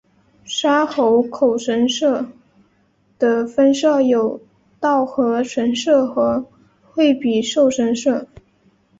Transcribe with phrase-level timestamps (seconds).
[0.45, 2.25] 沙河口神社
[3.19, 4.41] 的分社有
[4.79, 6.43] 稻荷神社和
[6.81, 8.27] 惠比寿神社。